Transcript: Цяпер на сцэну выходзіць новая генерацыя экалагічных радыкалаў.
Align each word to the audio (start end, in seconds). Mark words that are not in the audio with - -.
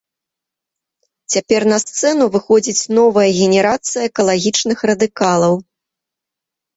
Цяпер 1.33 1.61
на 1.71 1.77
сцэну 1.83 2.25
выходзіць 2.35 2.89
новая 2.99 3.25
генерацыя 3.41 4.03
экалагічных 4.11 4.77
радыкалаў. 4.91 5.53